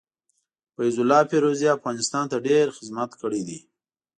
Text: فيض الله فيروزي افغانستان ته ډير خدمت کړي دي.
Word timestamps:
فيض 0.75 0.97
الله 1.03 1.21
فيروزي 1.29 1.67
افغانستان 1.77 2.25
ته 2.31 2.37
ډير 2.45 2.67
خدمت 2.77 3.11
کړي 3.21 3.41
دي. 3.47 3.59